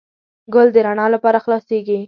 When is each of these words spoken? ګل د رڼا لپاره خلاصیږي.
ګل 0.53 0.67
د 0.73 0.77
رڼا 0.85 1.05
لپاره 1.15 1.37
خلاصیږي. 1.45 1.97